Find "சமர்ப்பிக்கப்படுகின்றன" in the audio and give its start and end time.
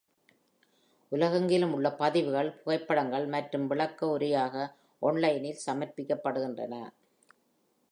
5.67-6.75